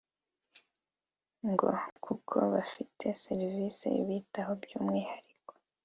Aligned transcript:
ngo 1.49 1.69
kuko 2.05 2.35
bafite 2.53 3.05
serivisi 3.25 3.87
ibitaho 4.01 4.51
by’umwihariko 4.61 5.51